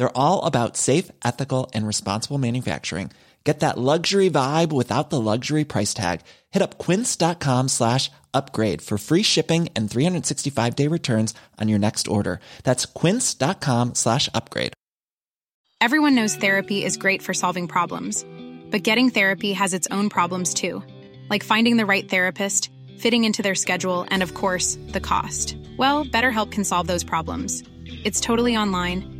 [0.00, 3.10] They're all about safe, ethical and responsible manufacturing.
[3.44, 6.22] Get that luxury vibe without the luxury price tag.
[6.52, 12.08] Hit up quince.com slash upgrade for free shipping and 365 day returns on your next
[12.08, 12.40] order.
[12.64, 14.72] That's quince.com slash upgrade.
[15.82, 18.24] Everyone knows therapy is great for solving problems,
[18.70, 20.82] but getting therapy has its own problems too,
[21.28, 25.58] like finding the right therapist, fitting into their schedule, and of course, the cost.
[25.76, 27.64] Well, BetterHelp can solve those problems.
[28.02, 29.19] It's totally online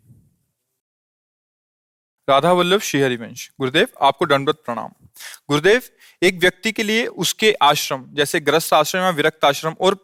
[2.31, 4.89] Radha Vallabh Shri Harivansh गुरुदेव आपको दंडवत प्रणाम।
[5.49, 5.81] गुरुदेव,
[6.21, 9.95] एक व्यक्ति के लिए उसके आश्रम, जैसे ग्रस्त आश्रम या विरक्त आश्रम और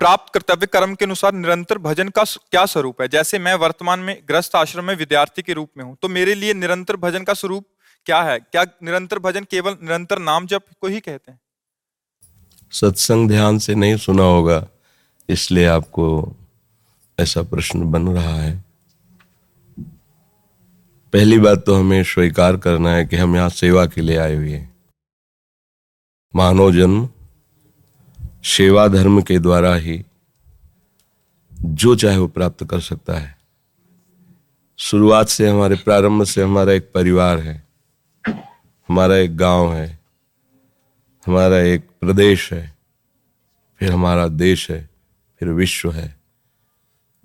[0.00, 3.08] प्राप्त कर्तव्य कर्म के अनुसार निरंतर भजन का क्या स्वरूप है?
[3.08, 6.54] जैसे मैं वर्तमान में ग्रस्त आश्रम में विद्यार्थी के रूप में हूँ तो मेरे लिए
[6.54, 7.66] निरंतर भजन का स्वरूप
[8.06, 8.38] क्या है?
[8.40, 11.40] क्या निरंतर भजन केवल निरंतर नाम जप को ही कहते हैं?
[12.72, 14.66] सत्संग ध्यान से नहीं सुना होगा,
[15.28, 16.06] इसलिए आपको
[17.18, 18.63] ऐसा प्रश्न बन रहा है।
[21.14, 24.52] पहली बात तो हमें स्वीकार करना है कि हम यहाँ सेवा के लिए आए हुए
[24.52, 24.76] हैं।
[26.36, 27.08] मानव जन्म
[28.44, 30.04] सेवा धर्म के द्वारा ही
[31.52, 33.38] जो चाहे वो प्राप्त कर सकता है।
[34.78, 37.68] शुरुआत से हमारे, प्रारंभ से हमारा एक परिवार है,
[38.28, 39.98] हमारा एक गाँव है,
[41.26, 42.76] हमारा एक प्रदेश है,
[43.78, 44.90] फिर हमारा देश है,
[45.38, 46.20] फिर विश्व है।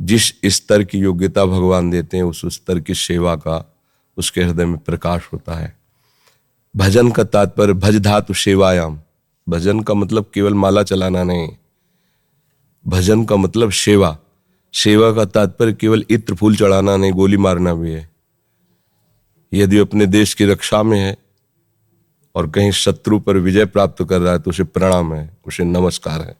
[0.01, 3.75] जिस स्तर की योग्यता भगवान देते हैं, उस स्तर की सेवा का
[4.19, 5.77] उसके हृदय में प्रकाश होता है।
[6.75, 8.99] भजन का तात्पर्य भज धातु सेवायाम।
[9.49, 11.49] भजन का मतलब केवल माला चलाना नहीं।
[12.87, 14.17] भजन का मतलब सेवा।
[14.73, 18.09] सेवा का तात्पर्य केवल इत्र फूल चढ़ाना नहीं, गोली मारना भी है।
[19.53, 21.17] यदि अपने देश की रक्षा में है
[22.35, 26.21] और कहीं शत्रु पर विजय प्राप्त कर रहा है तो उसे प्रणाम है, उसे नमस्कार
[26.21, 26.35] है।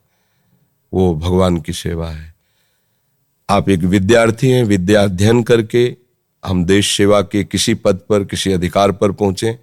[0.94, 2.34] वो भगवान की सेवा है।
[3.50, 5.98] आप एक विद्यार्थी हैं विद्या अध्ययन करके
[6.46, 9.60] हम देश सेवा के किसी पद पर, किसी अधिकार पर पहुँचे।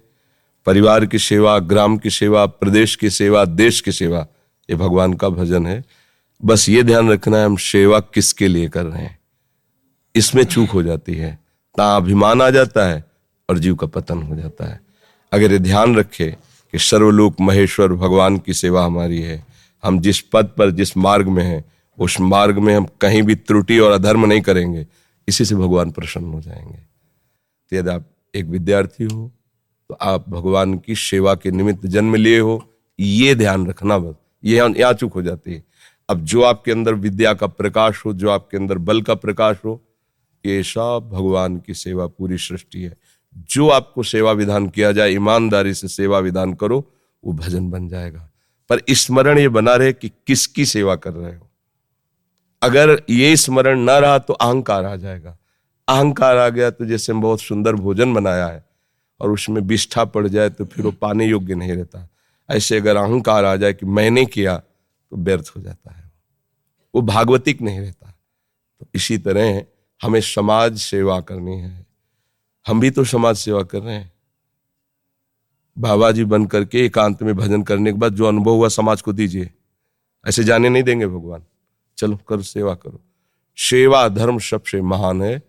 [0.65, 4.27] परिवार की सेवा, ग्राम की सेवा, प्रदेश की सेवा, देश की सेवा,
[4.69, 5.83] ये भगवान का भजन है।
[6.45, 9.19] बस ये ध्यान रखना है, हम सेवा किसके लिए कर रहे हैं?
[10.15, 11.39] इसमें चूक हो जाती है।
[11.77, 13.05] ता अभिमान आ जाता है
[13.49, 14.81] और जीव का पतन हो जाता है।
[15.33, 16.35] अगर ये ध्यान रखे
[16.71, 19.45] कि सर्वलोक महेश्वर भगवान की सेवा हमारी है,
[19.83, 21.65] हम जिस पद पर, जिस मार्ग में हैं,
[21.99, 24.87] उस मार्ग में हम कहीं भी त्रुटि और अधर्म नहीं करेंगे।
[25.27, 26.77] इसी से भगवान प्रसन्न हो जाएँगे।
[27.69, 29.31] तो यदि आप एक विद्यार्थी हो
[29.89, 34.15] तो आप भगवान की सेवा के निमित्त जन्म लिए हो, ये ध्यान रखना बस
[34.45, 35.63] ये यहाँ चूक हो जाती है।
[36.09, 39.83] अब जो आपके अंदर विद्या का प्रकाश हो, जो आपके अंदर बल का प्रकाश हो,
[40.45, 42.97] ये सब भगवान की सेवा पूरी सृष्टि है।
[43.37, 46.91] जो आपको सेवा विधान किया जाए, ईमानदारी से सेवा विधान करो,
[47.25, 48.31] वो भजन बन जाएगा।
[48.69, 51.46] पर स्मरण ये बना रहे कि किसकी सेवा कर रहे हो?
[52.67, 55.37] अगर ये स्मरण ना रहा तो अहंकार आ जाएगा।
[55.87, 58.65] अहंकार आ गया तो जैसे बहुत सुंदर भोजन बनाया है
[59.21, 62.07] और उसमें विष्ठा पड़ जाए तो फिर वो पाने योग्य नहीं रहता।
[62.49, 66.11] ऐसे अगर अहंकार आ जाए कि मैंने किया तो व्यर्थ हो जाता है।
[66.93, 68.13] वो भागवतिक नहीं रहता।
[68.81, 69.63] तो इसी तरह
[70.01, 71.85] हमें समाज सेवा करनी है।
[72.65, 74.11] हम भी तो समाज सेवा कर रहे हैं।
[75.77, 79.13] बाबा जी बन करके एकांत में भजन करने के बाद जो अनुभव हुआ समाज को
[79.13, 79.49] दीजिए।
[80.25, 81.43] ऐसे जाने नहीं देंगे भगवान।
[81.97, 83.01] चलो करो, सेवा करो।
[83.57, 85.41] सेवा धर्म सबसे महान है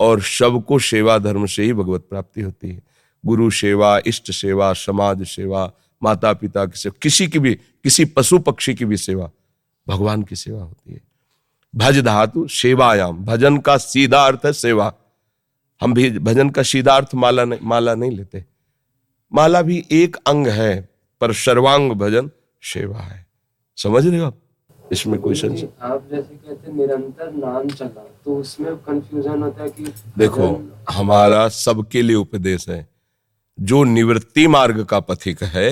[0.00, 2.82] और सबको सेवा धर्म से ही भगवत प्राप्ति होती है।
[3.26, 5.72] गुरु सेवा, इष्ट सेवा, समाज सेवा
[6.02, 9.30] माता पिता की सेवा, किसी की भी, किसी पशु पक्षी की भी सेवा,
[9.88, 11.00] भगवान की सेवा होती है।
[11.76, 14.94] भज धातु सेवायाम, भजन का सीधा अर्थ है सेवा।
[15.80, 18.44] हम भी भजन का सीधा अर्थ माला नहीं माला नहीं लेते।
[19.32, 20.88] माला भी एक अंग है,
[21.20, 22.30] पर सर्वांग भजन
[22.62, 23.26] सेवा है।
[23.76, 24.38] समझ रहे हो आप?
[24.92, 29.92] इसमें कोई संशय आप जैसे कहते निरंतर नाम चला तो उसमें कंफ्यूजन होता है कि
[30.18, 30.48] देखो
[30.90, 32.86] हमारा सबके लिए उपदेश है।
[33.58, 35.68] जो निवृत्ति मार्ग का पथिक है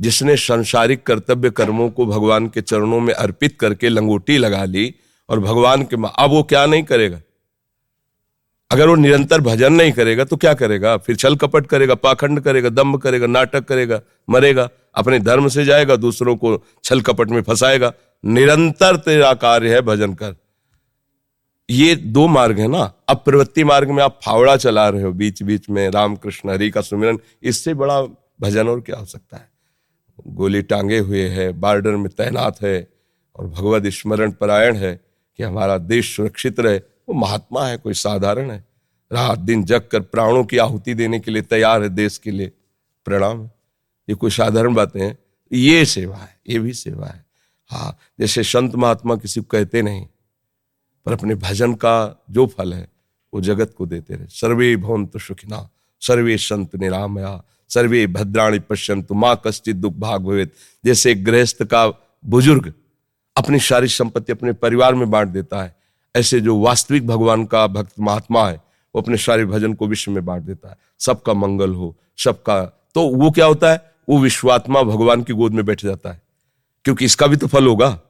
[0.00, 4.94] जिसने संसारिक कर्तव्य कर्मों को भगवान के चरणों में अर्पित करके लंगोटी लगा ली
[5.28, 7.20] और भगवान के अब वो क्या नहीं करेगा?
[8.70, 10.96] अगर वो निरंतर भजन नहीं करेगा तो क्या करेगा?
[10.96, 15.96] फिर छल कपट करेगा, पाखंड करेगा, दम्भ करेगा, नाटक करेगा, मरेगा, अपने धर्म से जाएगा,
[15.96, 17.92] दूसरों को छल कपट में फंसाएगा।
[18.24, 20.34] निरंतर तेरा कार्य है भजन कर।
[21.70, 22.92] ये दो मार्ग है ना?
[23.08, 26.80] अब प्रवृत्ति मार्ग में आप फावड़ा चला रहे हो बीच बीच में, रामकृष्ण, हरि का
[26.80, 28.02] सुमिरन, इससे बड़ा
[28.40, 29.48] भजन और क्या हो सकता है?
[30.26, 32.88] गोली टांगे हुए है, बॉर्डर में तैनात है,
[33.36, 35.00] और भगवत स्मरण परायण है
[35.36, 38.64] कि हमारा देश सुरक्षित रहे। वो महात्मा है, कोई साधारण है।
[39.12, 42.52] रात दिन जग कर प्राणों की आहुति देने के लिए तैयार है देश के लिए।
[43.04, 43.44] प्रणाम।
[44.08, 45.18] ये कोई साधारण बातें हैं।
[45.52, 47.24] ये सेवा है, ये भी सेवा है।
[47.70, 50.06] हाँ जैसे संत महात्मा किसी को कहते नहीं,
[51.06, 52.88] पर अपने भजन का जो फल है,
[53.34, 55.68] वो जगत को देते रहे। सर्वे भवंत सुखिना,
[56.00, 60.54] सर्वे संत निरामया, सर्वे भद्राणी पश्यंतु माँ कश्चित दुख भाग भवेत।
[60.84, 61.86] जैसे गृहस्थ का
[62.24, 62.72] बुज़ुर्ग
[63.36, 65.75] अपनी सारी संपत्ति अपने परिवार में बांट देता है
[66.16, 68.56] ऐसे जो वास्तविक भगवान का भक्त महात्मा है,
[68.94, 72.64] वो अपने सारे भजन को विश्व में बांट देता है। सबका मंगल हो, सबका
[72.94, 73.90] तो वो क्या होता है?
[74.08, 76.22] वो विश्वात्मा भगवान की गोद में बैठ जाता है।
[76.84, 78.00] क्योंकि इसका भी तो फल होगा।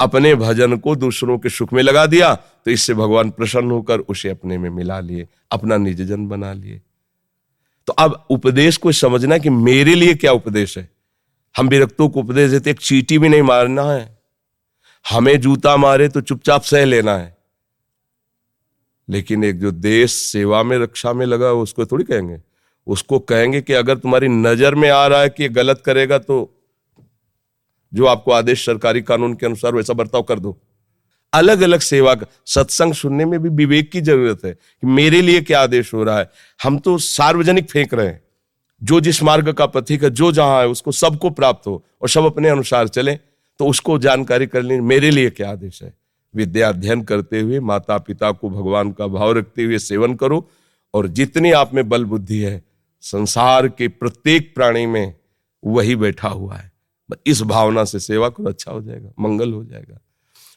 [0.00, 4.28] अपने भजन को दूसरों के सुख में लगा दिया तो इससे भगवान प्रसन्न होकर उसे
[4.28, 6.82] अपने में मिला लिए, अपना निज जन बना लिए।
[7.86, 10.90] तो अब उपदेश को समझना कि मेरे लिए क्या उपदेश है।
[11.56, 14.18] हम विरक्तों को उपदेश देते एक चीटी भी नहीं मारना है।
[15.10, 17.33] हमें जूता मारे तो चुपचाप सह लेना है।
[19.08, 22.40] लेकिन एक जो देश सेवा में, रक्षा में लगा, उसको थोड़ी कहेंगे?
[22.86, 26.50] उसको कहेंगे कि अगर तुम्हारी नज़र में आ रहा है कि ये गलत करेगा तो
[27.92, 30.56] जो आपको आदेश सरकारी कानून के अनुसार वैसा बर्ताव कर दो।
[31.32, 35.40] अलग अलग सेवा का, सत्संग सुनने में भी विवेक की ज़रूरत है कि मेरे लिए
[35.40, 36.30] क्या आदेश हो रहा है।
[36.60, 38.22] हम तो सार्वजनिक फेंक रहे हैं।
[38.82, 42.24] जो जिस मार्ग का पथिक है, जो जहाँ है, उसको सबको प्राप्त हो और सब
[42.24, 43.14] अपने अनुसार चले
[43.60, 45.92] तो उसको जानकारी कर ली मेरे लिए क्या आदेश है?
[46.34, 50.48] विद्या अध्ययन करते हुए माता पिता को भगवान का भाव रखते हुए सेवन करो
[50.94, 52.62] और जितनी आप में बल बुद्धि है,
[53.04, 55.14] संसार के प्रत्येक प्राणी में
[55.62, 56.72] वही बैठा हुआ है।
[57.26, 59.98] इस भावना से सेवा करो अच्छा हो जाएगा, मंगल हो जाएगा।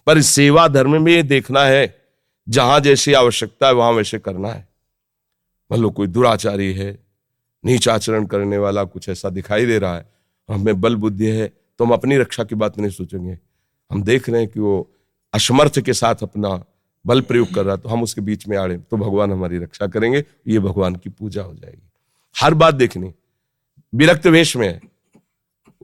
[0.08, 1.96] पर सेवा धर्म में ये देखना है,
[2.48, 4.68] जहाँ जैसी आवश्यकता है, वहाँ वैसे करना है।
[5.72, 6.92] मान लो कोई दुराचारी है
[7.64, 10.06] नीच आचरण करने वाला कुछ ऐसा दिखाई दे रहा है,
[10.50, 13.38] हमें बल बुद्धि है तो हम अपनी रक्षा की बात नहीं सोचेंगे।
[13.92, 14.90] हम देख रहे हैं कि वो
[15.34, 16.66] असमर्थ के साथ अपना
[17.06, 20.26] बल प्रयोग कर रहा तो हम उसके बीच में आड़े तो भगवान हमारी रक्षा करेंगे,
[20.48, 21.90] ये भगवान की पूजा हो जाएगी।
[22.42, 23.14] हर बात देखनी।
[23.96, 24.82] विरक्त वेश में है।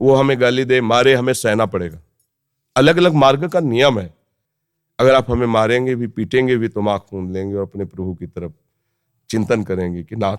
[0.00, 1.98] वो हमें गाली दे, मारे, हमें सहना पड़ेगा।
[2.76, 4.14] अलग अलग मार्ग का नियम है।
[5.00, 8.26] अगर आप हमें मारेंगे भी, पीटेंगे भी तो माँ खून लेंगे और अपने प्रभु की
[8.26, 8.52] तरफ़
[9.30, 10.36] चिंतन करेंगे कि, नाथ,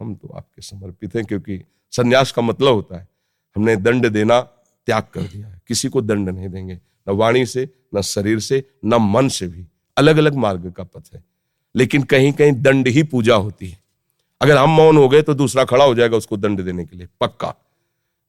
[0.00, 3.08] हम तो आपके समर्पित हैं। क्योंकि संन्यास का मतलब होता है,
[3.56, 4.40] हमने दंड देना,
[4.86, 6.74] त्याग कर दिया है। किसी को दंड नहीं देंगे।
[7.08, 9.66] न वाणी से न शरीर से, न मन से भी।
[9.96, 11.24] अलग अलग मार्ग का पथ है।
[11.76, 13.78] लेकिन कहीं कहीं दंड ही पूजा होती है।
[14.40, 17.08] अगर हम मौन हो गए तो दूसरा खड़ा हो जाएगा उसको दंड देने के लिए,
[17.20, 17.54] पक्का।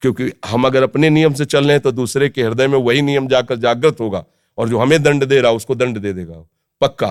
[0.01, 3.01] क्योंकि हम अगर अपने नियम से चल रहे हैं तो दूसरे के हृदय में वही
[3.01, 4.23] नियम जाकर जागृत होगा
[4.57, 6.45] और जो हमें दंड दे रहा उसको दंड दे देगा
[6.81, 7.09] पक्का।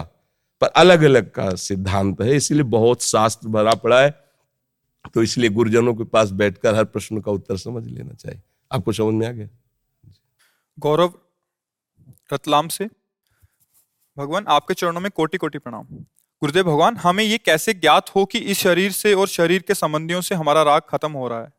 [0.61, 4.11] पर अलग अलग का सिद्धांत है, इसलिए बहुत शास्त्र भरा पड़ा है।
[5.15, 8.41] तो इसलिए गुरुजनों के पास बैठकर हर प्रश्न का उत्तर समझ लेना चाहिए।
[8.73, 9.49] आपको समझ में आ गया?
[10.79, 11.15] गौरव
[12.33, 12.89] रतलाम से।
[14.17, 15.83] भगवान, आपके चरणों में कोटि कोटि प्रणाम।
[16.43, 20.21] गुरुदेव भगवान, हमें ये कैसे ज्ञात हो कि इस शरीर से और शरीर के संबंधियों
[20.21, 21.53] से हमारा राग खत्म हो रहा है?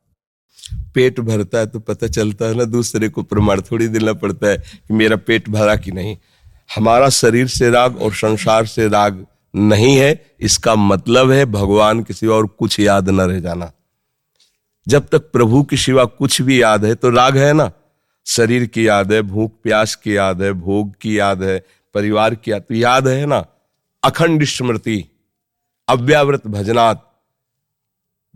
[0.94, 4.56] पेट भरता है तो पता चलता है ना, दूसरे को प्रमाण थोड़ी देना पड़ता है
[4.58, 6.16] कि मेरा पेट भरा कि नहीं।
[6.76, 12.14] हमारा शरीर से राग और संसार से राग नहीं है, इसका मतलब है भगवान के
[12.14, 13.72] सिवा और कुछ याद न रह जाना।
[14.86, 17.70] जब तक प्रभु के सिवा कुछ भी याद है तो राग है ना।
[18.26, 22.50] शरीर की याद है, भूख, प्यास की याद है, भोग की याद है, परिवार की
[22.50, 23.46] याद तो याद है ना?
[24.04, 25.04] अखंड स्मृति,
[25.88, 27.00] अव्यावृत भजनात्,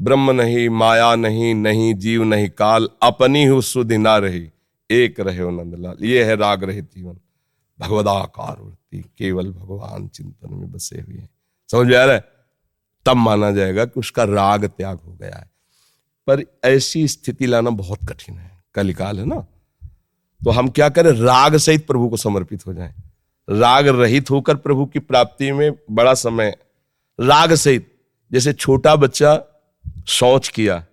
[0.00, 4.50] ब्रह्म नहीं, माया नहीं नहीं, जीव नहीं, काल, अपनी ही, सुधि ना रही,
[4.90, 7.18] एक रहे नंदलाल। ये है राग रहित जीवन।
[7.80, 11.30] भगवदाकार वृत्ति केवल भगवान चिंतन में बसे हुए हैं।
[11.70, 12.24] समझ में आ रहा है?
[13.06, 15.50] तब माना जाएगा कि उसका राग त्याग हो गया है।
[16.26, 19.46] पर ऐसी स्थिति लाना बहुत कठिन है। कलिकाल है ना?
[20.44, 21.12] तो हम क्या करें?
[21.12, 22.94] राग सहित प्रभु को समर्पित हो जाएँ।
[23.50, 26.56] राग रहित होकर प्रभु की प्राप्ति में बड़ा समय।
[27.20, 27.94] राग सहित,
[28.32, 29.44] जैसे छोटा बच्चा
[30.06, 30.86] शौच किया,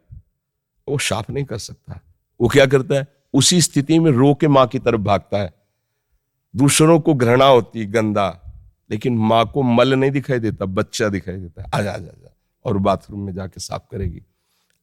[0.89, 1.99] वो साफ़ नहीं कर सकता।
[2.41, 3.07] वो क्या करता है?
[3.33, 5.53] उसी स्थिति में रो के माँ की तरफ़ भागता है।
[6.55, 8.39] दूसरों को घृणा होती, गंदा,
[8.91, 12.77] लेकिन माँ को मल नहीं दिखाई देता, बच्चा दिखाई देता है। आजा आजा आजा, और
[12.77, 14.21] बाथरूम में जाके साफ़ करेगी।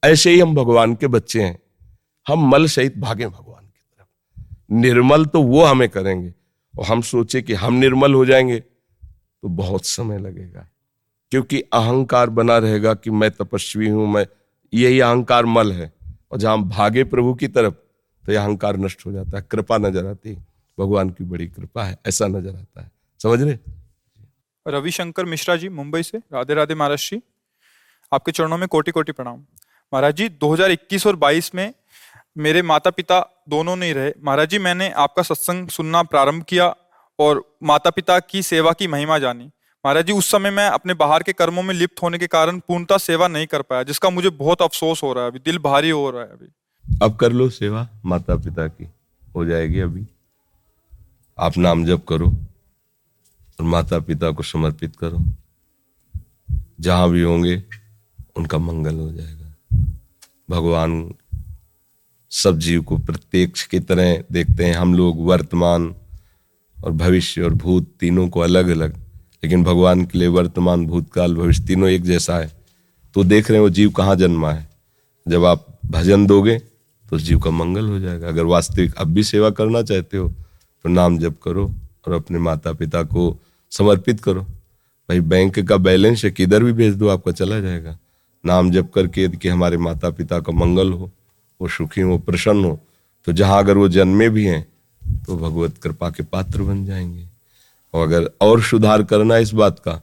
[0.05, 1.59] ऐसे ही हम भगवान के बच्चे हैं।
[2.29, 3.60] हम मल सहित भागे भगवान।
[4.71, 6.35] निर्मल तो वो हमें करेंगे।
[6.79, 10.69] और हम सोचे कि हम निर्मल हो जाएँगे तो बहुत समय लगेगा।
[11.31, 14.27] क्योंकि अहंकार बना रहेगा कि मैं तपस्वी हूँ, मैं,
[14.75, 15.93] यही अहंकार मल है।
[16.33, 17.75] और जहाँ भागे प्रभु की तरफ़
[18.27, 20.47] तो यह अहंकार नष्ट हो जाता है, कृपा नज़र आती है।
[20.79, 22.91] भगवान की बड़ी कृपा है, ऐसा नज़र आता है।
[23.23, 23.59] समझ रहे?
[24.69, 27.23] रविशंकर मिश्रा जी, मुंबई से। राधे राधे महाराज जी।
[28.12, 29.39] आपके चरणों में कोटि कोटि प्रणाम।
[29.93, 31.75] महाराज जी 2021 और 22 में
[32.39, 36.75] मेरे माता पिता दोनों नहीं रहे। महाराज जी, मैंने आपका सत्संग सुनना प्रारंभ किया
[37.19, 39.50] और माता पिता की सेवा की महिमा जानी।
[39.85, 42.99] महाराज जी, उस समय मैं अपने बाहर के कर्मों में लिप्त होने के कारण पूर्णता
[42.99, 46.11] सेवा नहीं कर पाया, जिसका मुझे बहुत अफसोस हो रहा है अभी, दिल भारी हो
[46.11, 46.49] रहा है अभी।
[47.02, 48.88] अब कर लो सेवा माता पिता की,
[49.37, 50.07] हो जाएगी अभी।
[51.38, 55.19] आप नाम जप करो और माता पिता को समर्पित करो।
[56.80, 57.62] जहाँ भी होंगे,
[58.37, 59.49] उनका मंगल हो जाएगा।
[60.50, 61.14] भगवान
[62.33, 65.95] सब जीव को प्रत्यक्ष की तरह देखते हैं। हम लोग वर्तमान
[66.79, 68.97] और भविष्य और भूत तीनों को अलग अलग
[69.43, 72.51] लेकिन भगवान के लिए वर्तमान, भूतकाल, भविष्य तीनों एक जैसा है।
[73.15, 74.69] तो देख रहे हैं वो जीव कहाँ जन्मा है।
[75.27, 76.59] जब आप भजन दोगे
[77.07, 80.89] तो जीव का मंगल हो जाएगा। अगर वास्तविक अब भी सेवा करना चाहते हो तो
[80.89, 81.71] नाम जप करो
[82.07, 83.37] और अपने माता पिता को
[83.73, 87.99] समर्पित करो। भाई, बैंक का बैलेंस है, किधर भी भेज दो, आपका चला जाएगा।
[88.45, 91.11] नाम जप करके कि हमारे माता पिता का मंगल हो।
[91.61, 92.79] वो सुखी हो, प्रसन्न हो।
[93.26, 94.62] तो जहाँ अगर वो जन्मे भी हैं
[95.26, 97.29] तो भगवत कृपा के पात्र बन जाएँगे।
[97.95, 100.00] और अगर और सुधार करना इस बात का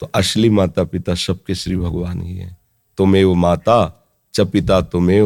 [0.00, 2.56] तो असली माता पिता सबके श्री भगवान ही है।
[2.98, 3.78] तुम्हें वो माता
[4.34, 5.22] च पिता तुम्हें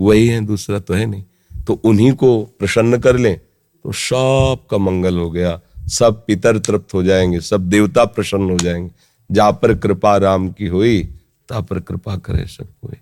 [0.00, 1.24] वही है, दूसरा तो है नहीं।
[1.66, 3.36] तो उन्हीं को प्रसन्न कर लें
[3.84, 8.56] तो सब का मंगल हो गया। सब पितर तृप्त हो जाएँगे, सब देवता प्रसन्न हो
[8.56, 8.90] जाएँगे।
[9.30, 11.02] जा पर कृपा राम की हुई
[11.48, 12.96] ता पर कृपा करे सब कोई।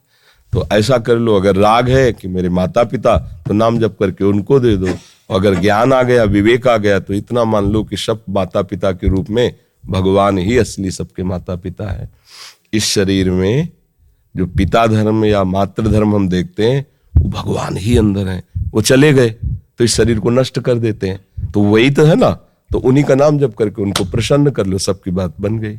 [0.57, 4.25] तो ऐसा कर लो, अगर राग है कि मेरे माता पिता तो नाम जप करके
[4.25, 4.89] उनको दे दो।
[5.31, 8.93] अगर ज्ञान आ गया, विवेक आ गया तो इतना मान लो कि सब माता पिता
[8.93, 12.09] के रूप में भगवान ही असली सबके माता पिता है।
[12.73, 13.69] इस शरीर में
[14.35, 16.85] जो पिता धर्म या मातृ धर्म हम देखते हैं,
[17.15, 21.09] वो भगवान ही अंदर है। वो चले गए तो इस शरीर को नष्ट कर देते
[21.09, 22.31] हैं। तो वही तो है ना?
[22.71, 25.79] तो उन्हीं का नाम जब करके उनको प्रसन्न कर लो, सबकी बात बन गई।